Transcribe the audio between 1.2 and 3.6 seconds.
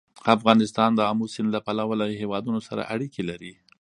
سیند له پلوه له هېوادونو سره اړیکې لري.